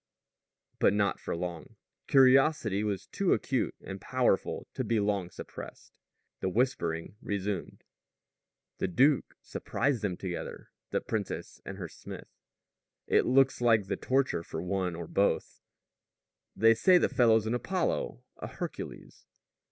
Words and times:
But 0.79 0.93
not 0.93 1.19
for 1.19 1.35
long. 1.35 1.75
Curiosity 2.07 2.83
was 2.83 3.05
too 3.05 3.33
acute 3.33 3.75
and 3.81 4.01
powerful 4.01 4.67
to 4.73 4.83
be 4.83 4.99
long 4.99 5.29
suppressed. 5.29 5.99
The 6.39 6.49
whispering 6.49 7.17
resumed: 7.21 7.83
"The 8.79 8.87
duke 8.87 9.37
surprised 9.43 10.01
them 10.01 10.17
together 10.17 10.71
the 10.89 11.01
princess 11.01 11.61
and 11.65 11.77
her 11.77 11.87
smith." 11.87 12.31
"It 13.05 13.27
looks 13.27 13.61
like 13.61 13.85
the 13.85 13.95
torture 13.95 14.41
for 14.41 14.59
one 14.59 14.95
or 14.95 15.05
both." 15.05 15.61
"They 16.55 16.73
say 16.73 16.97
the 16.97 17.07
fellow's 17.07 17.45
an 17.45 17.53
Apollo, 17.53 18.23
a 18.37 18.47
Hercules." 18.47 19.27